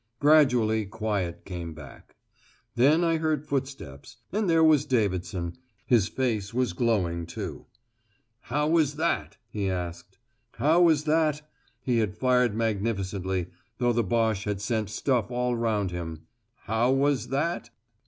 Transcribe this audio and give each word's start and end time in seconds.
Gradually 0.19 0.87
quiet 0.87 1.45
came 1.45 1.75
back. 1.75 2.15
Then 2.75 3.03
I 3.03 3.17
heard 3.17 3.45
footsteps, 3.45 4.17
and 4.31 4.49
there 4.49 4.63
was 4.63 4.83
Davidson. 4.83 5.53
His 5.85 6.07
face 6.07 6.55
was 6.55 6.73
glowing 6.73 7.27
too. 7.27 7.67
"How 8.39 8.67
was 8.67 8.95
that?" 8.95 9.37
he 9.47 9.69
asked. 9.69 10.17
How 10.53 10.81
was 10.81 11.03
that? 11.03 11.47
He 11.83 11.99
had 11.99 12.17
fired 12.17 12.55
magnificently, 12.55 13.51
though 13.77 13.93
the 13.93 14.03
Boche 14.03 14.45
had 14.45 14.59
sent 14.59 14.89
stuff 14.89 15.29
all 15.29 15.55
round 15.55 15.91
him. 15.91 16.25
How 16.63 16.89
was 16.91 17.27
that? 17.27 17.69